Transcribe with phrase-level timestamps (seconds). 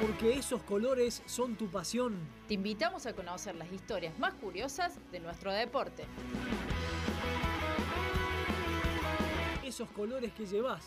[0.00, 2.16] Porque esos colores son tu pasión.
[2.46, 6.04] Te invitamos a conocer las historias más curiosas de nuestro deporte.
[9.64, 10.84] Esos colores que llevas.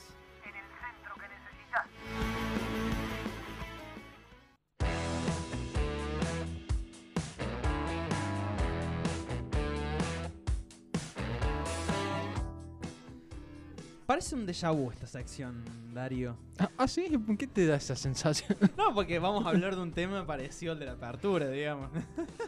[14.12, 16.36] Parece un déjà vu esta sección, Darío.
[16.60, 18.58] Ah, ah, sí, ¿por qué te da esa sensación?
[18.78, 21.90] No, porque vamos a hablar de un tema parecido al de la apertura, digamos.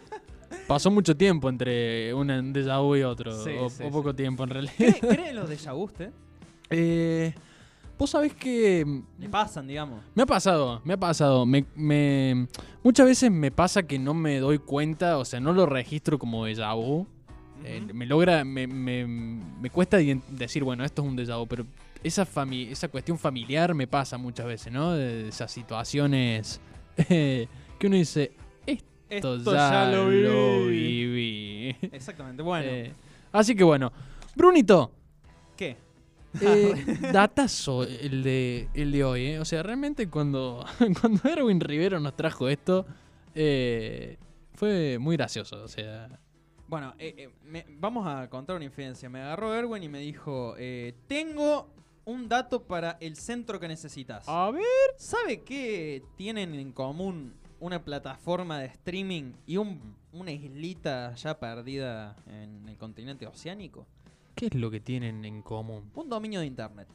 [0.67, 3.91] Pasó mucho tiempo entre un déjà vu y otro, Sí, o, sí, o sí.
[3.93, 4.73] poco tiempo en realidad.
[4.75, 6.11] ¿Cree, cree en los déjà vu usted?
[6.69, 7.33] Eh,
[7.97, 10.03] Vos sabés que mm, Le pasan, digamos.
[10.15, 11.45] me ha pasado, me ha pasado.
[11.45, 12.45] Me, me-
[12.83, 16.45] muchas veces me pasa que no me doy cuenta, o sea, no lo registro como
[16.45, 17.07] déjà vu.
[17.65, 21.65] Eh, me logra, me, me- me cuesta decir, bueno, esto es un déjà vu, pero
[22.03, 24.93] esa, fami- esa cuestión familiar me pasa muchas veces, ¿no?
[24.93, 26.59] De esas situaciones
[27.07, 27.47] que
[27.83, 28.31] uno dice,
[29.09, 31.75] esto, ya, lo viví.
[31.91, 32.67] Exactamente, bueno.
[32.69, 32.93] Eh,
[33.31, 33.91] así que bueno,
[34.35, 34.91] Brunito,
[35.55, 35.77] ¿Qué?
[36.41, 36.73] eh,
[37.13, 39.39] datazo el de, el de hoy, ¿eh?
[39.39, 40.65] O sea, realmente cuando,
[41.01, 42.85] cuando Erwin Rivero nos trajo esto,
[43.35, 44.17] eh,
[44.53, 46.07] fue muy gracioso, o sea...
[46.67, 49.09] Bueno, eh, eh, me- vamos a contar una infidencia.
[49.09, 51.69] Me agarró Erwin y me dijo, eh, tengo
[52.05, 54.27] un dato para el centro que necesitas.
[54.27, 54.63] A ver...
[54.97, 62.15] ¿Sabe qué tienen en común una plataforma de streaming y un- una islita ya perdida
[62.27, 63.87] en el continente oceánico?
[64.35, 65.91] ¿Qué es lo que tienen en común?
[65.93, 66.87] Un dominio de internet.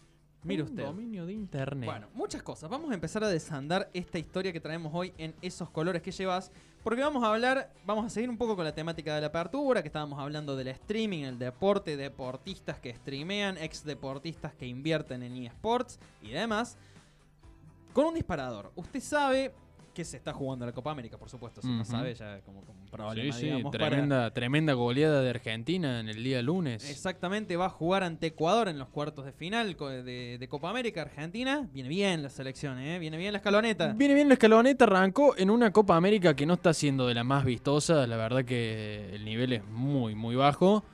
[0.48, 0.82] Mire usted.
[0.84, 1.88] dominio de internet.
[1.88, 2.70] Bueno, muchas cosas.
[2.70, 6.50] Vamos a empezar a desandar esta historia que traemos hoy en esos colores que llevas.
[6.82, 9.82] Porque vamos a hablar, vamos a seguir un poco con la temática de la apertura,
[9.82, 15.36] que estábamos hablando del streaming, el deporte, deportistas que streamean, ex deportistas que invierten en
[15.36, 16.78] eSports y demás.
[17.92, 18.72] Con un disparador.
[18.76, 19.52] Usted sabe
[19.98, 21.60] que se está jugando la Copa América, por supuesto.
[21.60, 21.90] Si no Ujú.
[21.90, 25.98] sabe, ya como, como un sí, problema, sí, digamos, para- tremenda, tremenda goleada de Argentina
[25.98, 26.88] en el día lunes.
[26.88, 31.02] Exactamente, va a jugar ante Ecuador en los cuartos de final de Copa América.
[31.02, 33.00] Argentina, viene bien la selección, ¿eh?
[33.00, 33.92] viene bien la escaloneta.
[33.92, 37.24] Viene bien la escaloneta, arrancó en una Copa América que no está siendo de la
[37.24, 40.84] más vistosa, la verdad que el nivel es muy, muy bajo.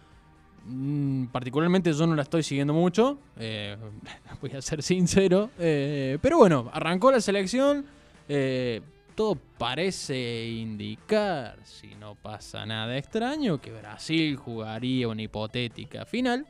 [0.65, 3.77] Mm, particularmente yo no la estoy siguiendo mucho, eh,
[4.41, 7.85] voy a ser sincero, eh, pero bueno, arrancó la selección,
[8.31, 8.81] eh,
[9.15, 16.47] todo parece indicar, si no pasa nada extraño, que Brasil jugaría una hipotética final.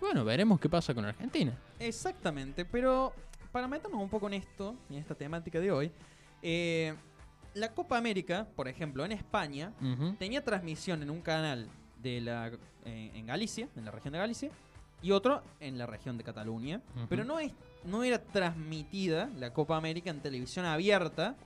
[0.00, 1.56] Bueno, veremos qué pasa con Argentina.
[1.78, 3.12] Exactamente, pero
[3.50, 5.90] para meternos un poco en esto, en esta temática de hoy,
[6.42, 6.94] eh,
[7.54, 9.72] la Copa América, por ejemplo, en España,
[10.18, 11.68] tenía transmisión en un canal
[12.00, 12.52] de la,
[12.84, 14.50] eh, en Galicia, en la región de Galicia,
[15.00, 17.52] y otro en la región de Cataluña, pero no, es,
[17.84, 21.36] no era transmitida la Copa América en televisión abierta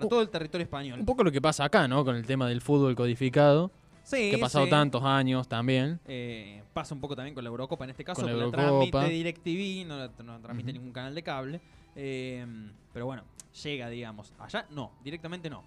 [0.00, 1.00] para todo el territorio español.
[1.00, 2.04] Un poco lo que pasa acá, ¿no?
[2.04, 3.70] Con el tema del fútbol codificado.
[4.02, 4.70] Sí, que ha pasado sí.
[4.70, 5.98] tantos años también.
[6.06, 9.86] Eh, pasa un poco también con la Eurocopa en este caso, Con la transmite DirecTV,
[9.86, 11.60] no la, no la transmite ningún canal de cable.
[11.96, 12.46] Eh,
[12.92, 13.24] pero bueno,
[13.64, 14.32] llega, digamos.
[14.38, 15.64] Allá no, directamente no.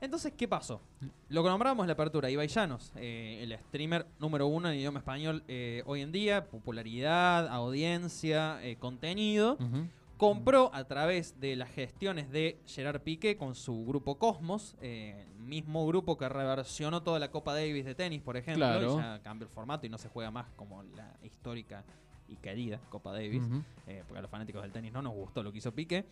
[0.00, 0.80] Entonces, ¿qué pasó?
[1.28, 5.42] Lo que nombramos la apertura, Ibai Llanos, eh, el streamer número uno en idioma español
[5.48, 9.88] eh, hoy en día, popularidad, audiencia, eh, contenido, Ujú.
[10.18, 15.86] Compró a través de las gestiones de Gerard Piqué con su grupo Cosmos, eh, mismo
[15.86, 18.94] grupo que reversionó toda la Copa Davis de tenis, por ejemplo, Claro.
[18.94, 21.84] y ya cambió el formato y no se juega más como la histórica
[22.28, 23.42] y querida Copa Davis,
[23.86, 26.04] eh, porque a los fanáticos del tenis no nos gustó lo que hizo Piqué.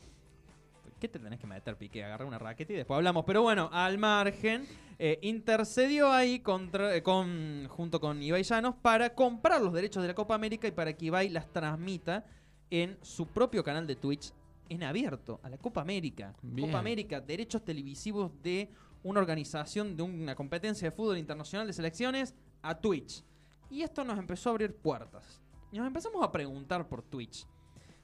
[1.00, 2.04] ¿Qué te tenés que meter, Piqué?
[2.04, 3.24] Agarrar una raqueta y después hablamos.
[3.26, 4.66] Pero bueno, al margen,
[4.98, 10.08] eh, intercedió ahí contra, eh, con, junto con Ibai Llanos para comprar los derechos de
[10.08, 12.24] la Copa América y para que Ibai las transmita
[12.70, 14.32] en su propio canal de Twitch
[14.68, 16.34] en abierto a la Copa América.
[16.42, 16.68] Bien.
[16.68, 18.70] Copa América, derechos televisivos de
[19.02, 23.22] una organización de una competencia de fútbol internacional de selecciones a Twitch.
[23.70, 25.40] Y esto nos empezó a abrir puertas.
[25.70, 27.46] Y nos empezamos a preguntar por Twitch.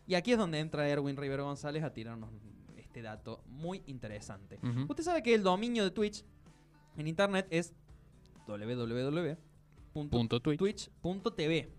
[0.07, 2.31] Y aquí es donde entra Erwin Rivero González a tirarnos
[2.77, 4.59] este dato muy interesante.
[4.89, 6.25] Usted sabe que el dominio de Twitch
[6.97, 7.75] en internet es
[8.47, 9.33] www.twitch.tv.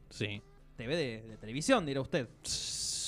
[0.09, 0.41] Sí.
[0.75, 2.27] TV de, de televisión, dirá usted.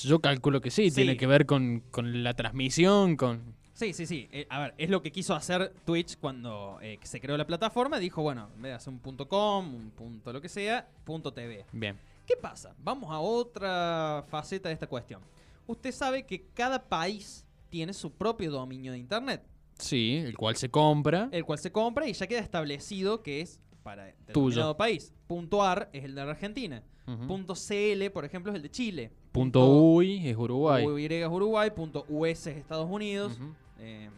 [0.04, 0.98] Yo calculo que sí, Sí.
[0.98, 3.56] tiene que ver con, con la transmisión, con...
[3.74, 4.30] Sí, sí, sí.
[4.32, 8.00] Eh, a ver, es lo que quiso hacer Twitch cuando eh, se creó la plataforma.
[8.00, 11.34] Dijo, bueno, en vez de hacer un punto .com, un punto lo que sea, punto
[11.34, 11.66] .tv.
[11.74, 11.98] Bien.
[12.26, 12.74] ¿Qué pasa?
[12.80, 15.22] Vamos a otra faceta de esta cuestión.
[15.68, 19.44] Usted sabe que cada país tiene su propio dominio de internet,
[19.78, 21.28] Sí, el cual se compra.
[21.34, 24.48] el cual se compra y ya queda establecido que es para Tuyo.
[24.48, 25.14] determinado país.
[25.28, 26.82] Punto .ar es el de la Argentina.
[27.28, 29.12] Punto .cl, por ejemplo, es el de Chile.
[29.32, 30.84] Punto UI es Uruguay.
[30.84, 31.70] UY es Uruguay.
[31.70, 33.40] Punto US es Estados Unidos.
[33.78, 34.10] Eh,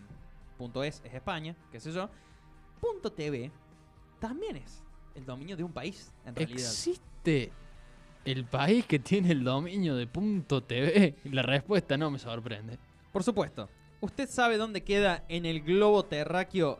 [0.57, 2.09] punto .es es España, qué sé yo.
[2.79, 3.51] Punto .tv
[4.19, 4.85] también es
[5.15, 6.59] el dominio de un país, en realidad.
[6.59, 7.51] ¿Existe
[8.23, 11.15] el país que tiene el dominio de punto .tv?
[11.25, 12.79] La respuesta no me sorprende.
[13.11, 13.67] Por supuesto.
[13.99, 16.79] ¿Usted sabe dónde queda en el globo terráqueo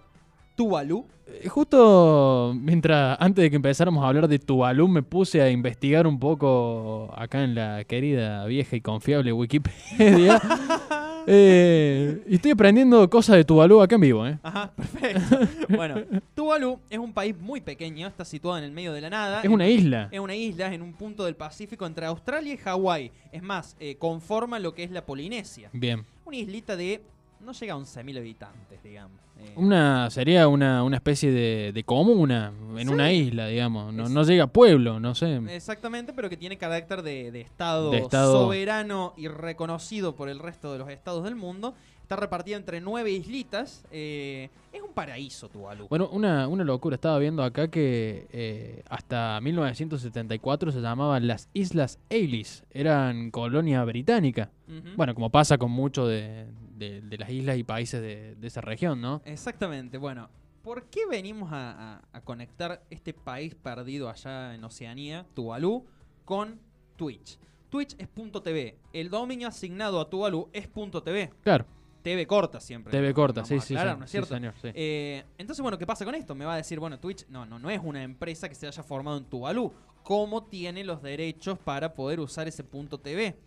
[0.58, 1.06] Tuvalu?
[1.28, 6.08] Eh, Justo mientras, antes de que empezáramos a hablar de Tuvalu, me puse a investigar
[6.08, 10.42] un poco acá en la querida, vieja y confiable Wikipedia.
[11.30, 14.40] Eh, y estoy aprendiendo cosas de Tuvalu acá en vivo, ¿eh?
[14.42, 15.40] Ajá, perfecto.
[15.76, 15.96] bueno,
[16.34, 19.42] Tuvalu es un país muy pequeño, está situado en el medio de la nada.
[19.42, 20.08] Es una isla.
[20.10, 23.12] Es una isla en un punto del Pacífico entre Australia y Hawái.
[23.34, 25.70] Es más, eh, conforma lo que es la Polinesia.
[25.74, 26.06] Bien.
[26.24, 27.02] Una islita de.
[27.42, 29.18] No llega a 11.000 habitantes, digamos.
[29.40, 32.94] Eh, Una, sería una, una especie de, de comuna en Sí.
[32.94, 33.94] una isla, digamos.
[33.94, 35.38] No, no llega a pueblo, no sé.
[35.56, 40.40] Exactamente, pero que tiene carácter de, de estado, De estado- soberano y reconocido por el
[40.40, 41.76] resto de los estados del mundo.
[42.02, 43.84] Está repartida entre nueve islitas.
[43.92, 45.88] eh, es un paraíso Tuvalu.
[45.90, 46.96] Bueno, una, una locura.
[46.96, 52.64] Estaba viendo acá que eh, hasta 1974 se llamaban las Islas Eilis.
[52.72, 54.50] Eran colonia británica.
[54.96, 56.46] Bueno, como pasa con muchos de,
[56.78, 59.22] de- de las islas y países de, de esa región, ¿no?
[59.26, 60.30] Exactamente, bueno.
[60.64, 65.86] ¿Por qué venimos a, a- a conectar este país perdido allá en Oceanía, Tuvalu,
[66.26, 66.60] con
[66.98, 67.40] Twitch?
[67.70, 68.10] Twitch es
[68.44, 68.78] .tv.
[68.94, 71.32] El dominio asignado a Tuvalu es .tv.
[71.44, 71.66] Claro,
[72.02, 72.92] TV corta siempre.
[72.92, 74.34] TV corta, sí, sí, aclarar, sí, ¿no es sí, cierto?
[74.36, 74.70] señor, sí.
[74.74, 76.36] Eh, entonces, bueno, ¿qué pasa con esto?
[76.36, 78.84] Me va a decir, bueno, Twitch no, no, no es una empresa que se haya
[78.84, 79.72] formado en Tuvalu.
[80.04, 83.38] ¿Cómo tiene los derechos para poder usar ese punto TV?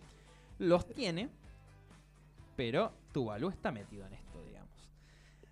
[0.58, 1.30] Los tiene,
[2.56, 4.70] pero Tuvalu está metido en esto, digamos.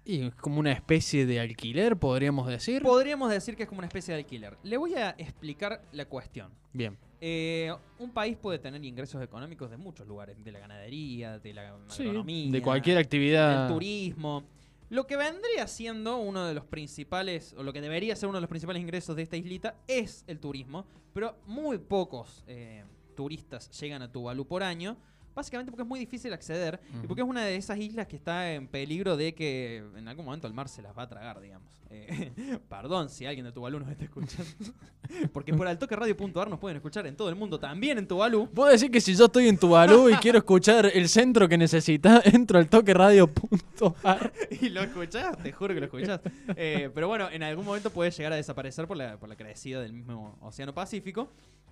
[0.04, 2.82] Y es como una especie de alquiler, podríamos decir.
[2.82, 4.56] Podríamos decir que es como una especie de alquiler.
[4.62, 6.50] Le voy a explicar la cuestión.
[6.72, 6.96] Bien.
[7.20, 11.76] Eh, un país puede tener ingresos económicos de muchos lugares, de la ganadería, de la
[11.88, 13.66] Sí, agronomía, de cualquier actividad.
[13.66, 14.44] del turismo.
[14.90, 18.42] Lo que vendría siendo uno de los principales, o lo que debería ser uno de
[18.42, 22.84] los principales ingresos de esta islita, es el turismo, pero muy pocos eh,
[23.14, 24.96] turistas llegan a Tuvalu por año,
[25.38, 28.52] básicamente porque es muy difícil acceder y porque es una de esas islas que está
[28.52, 31.72] en peligro de que en algún momento el mar se las va a tragar, digamos.
[31.90, 32.32] Eh,
[32.68, 34.74] perdón si alguien de Tuvalu nos está escuchando,
[35.32, 38.50] porque por altoqueradio.ar nos pueden escuchar en todo el mundo, también en Tuvalu.
[38.50, 42.20] Puedo decir que si yo estoy en Tuvalu y quiero escuchar el centro que necesita,
[42.24, 44.32] entro al toqueradio.ar.
[44.60, 46.20] Y lo escuchás, te juro que lo escuchás.
[46.56, 49.80] Eh, pero bueno, en algún momento puede llegar a desaparecer por la, por la crecida
[49.80, 51.30] del mismo Océano Pacífico.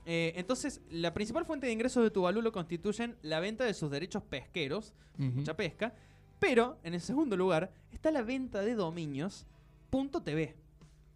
[0.08, 3.90] Eh, entonces, la principal fuente de ingresos de Tuvalu lo constituyen la venta de sus
[3.90, 5.94] derechos pesqueros, mucha pesca,
[6.38, 9.46] pero en el segundo lugar está la venta de dominios
[10.24, 10.54] .tv.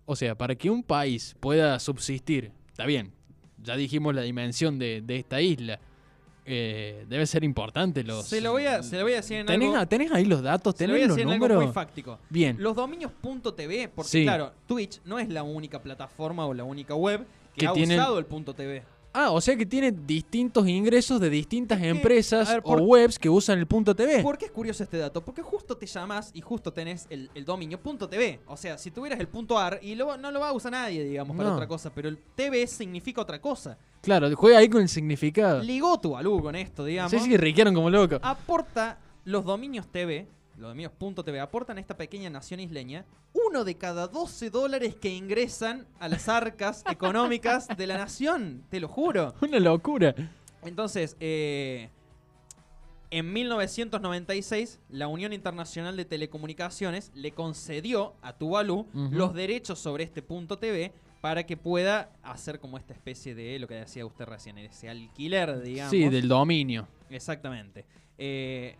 [0.06, 3.12] O sea, para que un país pueda subsistir, está bien,
[3.62, 5.78] ya dijimos la dimensión de, de esta isla,
[6.46, 8.26] eh, debe ser importante los...
[8.26, 10.24] Se lo voy a, se lo voy a decir en ¿Tenés, algo, a- tenés ahí
[10.24, 10.74] los datos?
[10.76, 11.74] se lo voy a ¿Tenés los en algo muy números?
[11.74, 12.18] fáctico.
[12.30, 13.12] Bien, Los dominios
[13.54, 14.22] .tv, porque Sí.
[14.24, 17.24] claro, Twitch no es la única plataforma o la única web
[17.60, 18.82] que, ha usado el .tv.
[19.12, 22.80] Ah, o sea que tiene distintos ingresos de distintas Es que, empresas a ver, por-
[22.80, 24.22] o webs que usan el punto TV.
[24.22, 25.24] ¿Por qué es curioso este dato?
[25.24, 28.38] Porque justo te llamas y justo tenés el, el dominio .tv.
[28.46, 31.36] O sea, si tuvieras el .ar y lo- no lo va a usar nadie, digamos,
[31.36, 31.54] para No.
[31.56, 33.76] otra cosa, pero el TV significa otra cosa.
[34.00, 35.60] Claro, juega ahí con el significado.
[35.60, 37.10] Ligó tu alú con esto, digamos.
[37.10, 38.20] Sí, sí, riquearon como loco.
[38.22, 40.92] Aporta los dominios TV, los dominios
[41.24, 43.04] .tv, aportan a esta pequeña nación isleña
[43.50, 48.78] uno de cada 12 dólares que ingresan a las arcas económicas de la nación, te
[48.78, 49.34] lo juro.
[49.42, 50.14] Una locura.
[50.62, 51.88] Entonces, eh,
[53.10, 60.22] en 1996, la Unión Internacional de Telecomunicaciones le concedió a Tuvalu los derechos sobre este
[60.22, 64.58] punto TV para que pueda hacer como esta especie de lo que decía usted recién,
[64.58, 65.90] ese alquiler, digamos.
[65.90, 66.86] Sí, del dominio.
[67.10, 67.84] Exactamente.
[68.16, 68.76] Eh,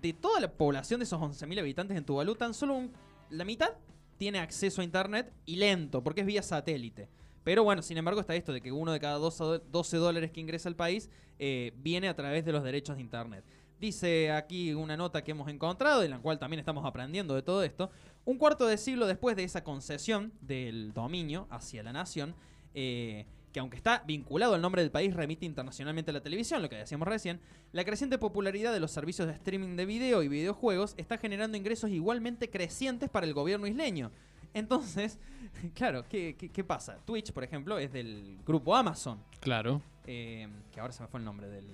[0.00, 2.90] de toda la población de esos 11.000 habitantes en Tuvalu, tan solo un-
[3.30, 3.70] la mitad
[4.18, 7.08] tiene acceso a internet y lento, porque es vía satélite.
[7.44, 10.30] Pero bueno, sin embargo está esto de que uno de cada 12, do- 12 dólares
[10.32, 13.44] que ingresa al país eh, viene a través de los derechos de internet.
[13.78, 17.62] Dice aquí una nota que hemos encontrado, en la cual también estamos aprendiendo de todo
[17.62, 17.90] esto.
[18.24, 22.34] Un cuarto de siglo después de esa concesión del dominio hacia la nación,
[22.74, 23.26] eh,
[23.56, 26.76] que aunque está vinculado al nombre del país, remite internacionalmente a la televisión, lo que
[26.76, 27.40] decíamos recién,
[27.72, 31.88] la creciente popularidad de los servicios de streaming de video y videojuegos está generando ingresos
[31.88, 34.12] igualmente crecientes para el gobierno isleño.
[34.56, 35.18] Entonces,
[35.74, 36.98] claro, ¿qué, qué, qué pasa?
[37.04, 39.82] Twitch, por ejemplo, es del grupo Amazon, Claro.
[40.06, 41.66] eh, que ahora se me fue el nombre del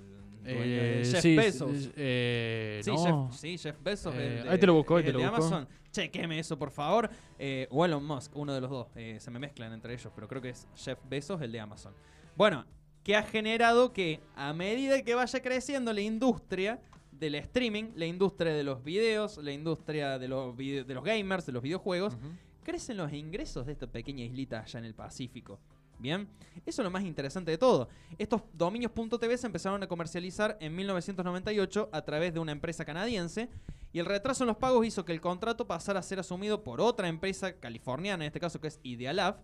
[0.44, 1.90] Eh, Jeff sí, Bezos.
[1.96, 3.28] eh, Sí, no.
[3.30, 4.12] Jeff, sí, Jeff Bezos.
[4.16, 5.44] Eh, el de- ahí te lo busco, ahí te lo de busco.
[5.46, 5.68] Amazon.
[5.92, 7.08] Chequeme eso, por favor.
[7.38, 8.88] Eh, o Elon Musk, uno de los dos.
[8.96, 11.94] Eh, se me mezclan entre ellos, pero creo que es Jeff Bezos, el de Amazon.
[12.34, 12.64] Bueno,
[13.04, 16.80] que ha generado que a medida que vaya creciendo la industria
[17.12, 21.46] del streaming, la industria de los videos, la industria de los, vide- de los gamers,
[21.46, 22.16] de los videojuegos.
[22.62, 25.58] Crecen los ingresos de esta pequeña islita allá en el Pacífico.
[25.98, 26.28] Bien,
[26.66, 27.88] eso es lo más interesante de todo.
[28.18, 33.48] Estos dominios.tv se empezaron a comercializar en 1998 a través de una empresa canadiense
[33.92, 36.80] y el retraso en los pagos hizo que el contrato pasara a ser asumido por
[36.80, 39.36] otra empresa californiana, en este caso que es Idealab,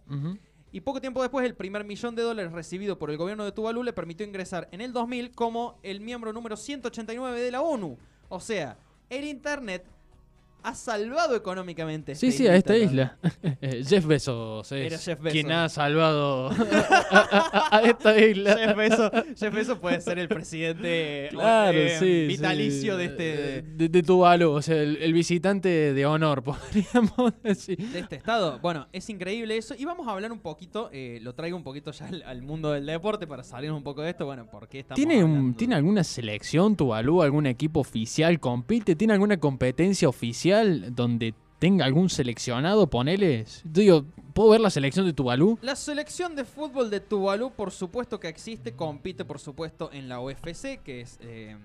[0.70, 3.82] y poco tiempo después, el primer millón de dólares recibido por el gobierno de Tuvalu
[3.82, 7.98] le permitió ingresar en el 2000 como el miembro número 189 de la ONU.
[8.28, 8.76] O sea,
[9.08, 9.87] el Internet
[10.68, 13.16] ha salvado económicamente Sí, sí, a esta isla.
[13.60, 15.32] Eh, Jeff Bezos es Era Jeff Bezos.
[15.32, 16.50] quien ha salvado
[17.10, 18.56] a, a esta isla.
[18.56, 22.26] Jeff Bezos, Jeff Bezos puede ser el presidente Claro, eh, sí.
[22.26, 22.98] vitalicio sí.
[22.98, 27.78] de este, De, de Tuvalu, o sea, el, el visitante de honor, podríamos decir.
[27.78, 28.58] de este estado.
[28.60, 29.75] Bueno, es increíble eso.
[29.76, 32.72] Y vamos a hablar un poquito, eh, lo traigo un poquito ya al, al mundo
[32.72, 34.26] del deporte para salir un poco de esto.
[34.26, 35.54] Bueno, ¿por qué estamos ¿Tiene, un-?
[35.54, 38.38] ¿Tiene alguna selección Tuvalu, algún equipo oficial?
[38.40, 38.94] ¿Compite?
[38.96, 42.86] ¿Tiene alguna competencia oficial donde tenga algún seleccionado?
[42.88, 43.44] Ponele.
[43.64, 45.58] Digo, ¿puedo ver la selección de Tuvalu?
[45.62, 50.20] La selección de fútbol de Tuvalu, por supuesto que existe, compite por supuesto en la
[50.20, 51.18] UFC, que es...
[51.20, 51.56] eh,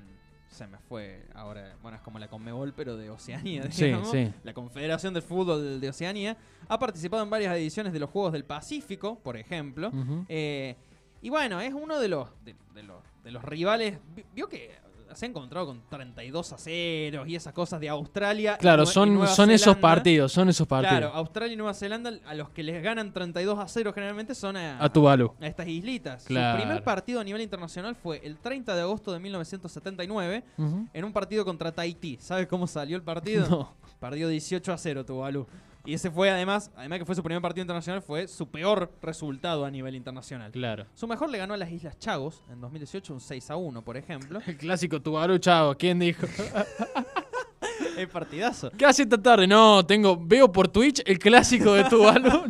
[0.49, 4.11] se me fue ahora, bueno, es como la Conmebol, pero de Oceanía, Sí, digamos.
[4.11, 4.31] sí.
[4.43, 6.37] La Confederación del Fútbol de Oceanía.
[6.67, 9.91] Ha participado en varias ediciones de los Juegos del Pacífico, por ejemplo.
[10.29, 10.75] Eh,
[11.23, 13.97] y bueno, es uno de los, de, de los, de los rivales.
[14.15, 14.69] vi- Vio que
[15.15, 18.55] se ha encontrado con 32 a 0 y esas cosas de Australia.
[18.57, 19.81] y Claro, y son, Nueva son esos Zelanda.
[19.81, 20.97] partidos, son esos partidos.
[20.99, 24.57] Claro, Australia y Nueva Zelanda, a los que les ganan 32 a 0 generalmente son
[24.57, 25.33] a, A Tuvalu.
[25.41, 26.23] a estas islitas.
[26.25, 26.57] Claro.
[26.59, 30.87] Su primer partido a nivel internacional fue el 30 de agosto de 1979 Ujú.
[30.93, 32.17] en un partido contra Tahití.
[32.19, 33.43] ¿Sabes cómo salió el partido?
[33.49, 33.73] No.
[33.99, 35.47] Perdió 18 a 0 Tuvalu.
[35.85, 39.65] Y ese fue además, además que fue su primer partido internacional, fue su peor resultado
[39.65, 40.51] a nivel internacional.
[40.51, 40.85] Claro.
[40.93, 43.97] Su mejor le ganó a las Islas Chagos en 2018, un 6 a 1, por
[43.97, 44.39] ejemplo.
[44.47, 45.75] El clásico Tuvalu, chavo.
[45.75, 46.25] ¿Quién dijo?
[47.97, 48.71] El partidazo.
[48.71, 49.45] ¿Qué hace esta tarde?
[49.45, 52.29] No, tengo, veo por Twitch el clásico de Tuvalu.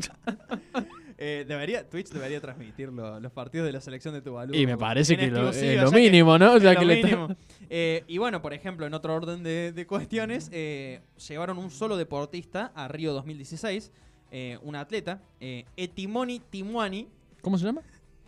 [1.26, 4.54] Eh, debería, Twitch debería transmitir lo- los partidos de la selección de Tuvalu.
[4.56, 6.60] y me parece que lo, es lo mínimo, ¿no?
[6.60, 7.38] que le está-.
[7.70, 11.00] Eh, y bueno, por ejemplo, en otro orden de, de cuestiones, eh,
[11.30, 13.92] llevaron un solo deportista a Río 2016,
[14.32, 17.08] eh, un atleta, eh, Etimoni Timuani.
[17.42, 17.82] ¿Cómo se llama?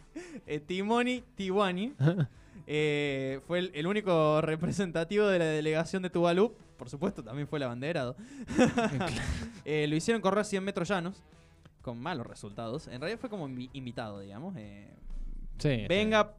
[0.48, 1.94] Etimoni Tiwani.
[2.68, 6.54] Eh, fue el, el único representativo de la delegación de Tuvalu.
[6.78, 8.16] Por supuesto, también fue el abanderado.
[9.66, 11.24] Eh, lo hicieron correr 100 metros llanos,
[11.86, 12.88] con malos resultados.
[12.88, 14.56] En realidad fue como invi- invitado, digamos.
[14.58, 14.90] eh,
[15.60, 15.86] Sí.
[15.88, 16.34] venga,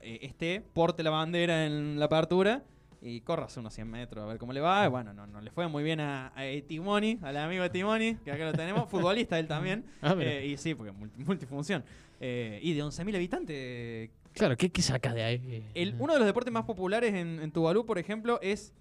[0.00, 2.62] eh, esté, porte la bandera en la apertura
[3.02, 4.86] y corras unos 100 metros a ver cómo le va.
[4.86, 8.14] Y bueno, no, no le fue muy bien a, a Timoni, al amigo de Timoni,
[8.24, 9.84] que acá lo tenemos, futbolista él también.
[10.00, 10.32] Ah, mira.
[10.32, 11.84] Eh, y sí, porque multi- multifunción.
[12.20, 14.10] Eh, y de 11.000 habitantes.
[14.32, 15.64] Claro, ¿qué, qué saca de ahí?
[15.74, 18.72] El, uno de los deportes más populares en, en Tuvalu, por ejemplo, es.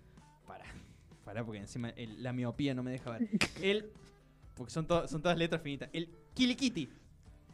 [0.48, 0.64] Para,
[1.26, 3.28] para, porque encima el- la miopía no me deja ver.
[3.62, 3.90] El.
[4.56, 5.90] Porque son, to- son todas letras finitas.
[5.94, 6.90] El Kilikiti.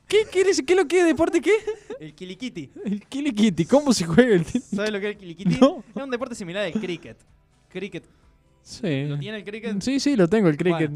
[0.07, 0.61] ¿Qué quieres?
[0.65, 1.51] ¿Qué lo que deporte qué?
[1.99, 2.71] El Kilikiti.
[2.83, 5.57] El Kili Kitty, ¿cómo se juega el ¿Sabes lo que es el Kilikiti?
[5.59, 5.83] No.
[5.95, 7.17] Es un deporte similar al cricket.
[7.69, 8.03] Cricket.
[8.69, 9.05] Sí.
[9.05, 9.81] ¿Lo tiene el cricket?
[9.81, 10.91] Sí, sí, lo tengo, el cricket.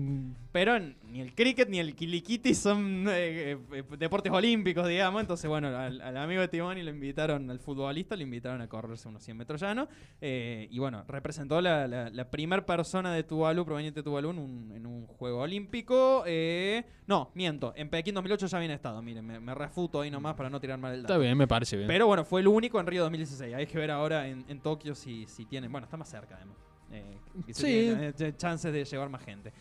[0.52, 5.22] Pero ni el cricket ni el kilikiti son eh, eh, deportes olímpicos, digamos.
[5.22, 9.08] Entonces, bueno, al, al amigo de Timoni lo invitaron, al futbolista, lo invitaron a correrse
[9.08, 9.88] unos 100 metros llanos.
[10.22, 14.38] eh, y bueno, representó la, la, la primer persona de Tuvalu, proveniente de Tuvalu, en
[14.38, 16.24] un, en un juego olímpico.
[16.28, 17.74] eh, no, miento.
[17.76, 19.02] En Pekín 2008 ya habían estado.
[19.02, 21.14] Miren, me, me refuto ahí nomás para no tirar mal el dato.
[21.14, 21.88] Está bien, me parece bien.
[21.88, 23.56] Pero bueno, fue el único en Río 2016.
[23.56, 25.72] Hay que ver ahora en, en Tokio si, si tienen.
[25.72, 26.58] Bueno, está más cerca además.
[26.94, 27.04] Eh,
[27.52, 27.64] Sí.
[27.64, 29.52] tienen, eh, chances de llevar más gente.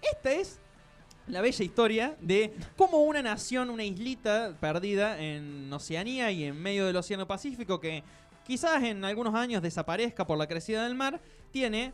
[0.00, 0.58] Esta es
[1.26, 6.86] la bella historia de cómo una nación, una islita perdida en Oceanía y en medio
[6.86, 8.02] del Océano Pacífico que
[8.46, 11.92] quizás en algunos años desaparezca por la crecida del mar, tiene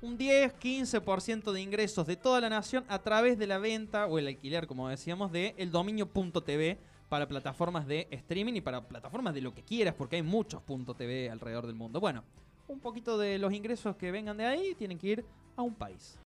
[0.00, 4.28] un 10-15% de ingresos de toda la nación a través de la venta o el
[4.28, 6.78] alquiler, como decíamos, de el dominio.tv
[7.08, 11.30] para plataformas de streaming y para plataformas de lo que quieras, porque hay muchos .tv
[11.30, 11.98] alrededor del mundo.
[11.98, 12.22] Bueno,
[12.68, 15.24] un poquito de los ingresos que vengan de ahí tienen que ir
[15.56, 16.18] a un país.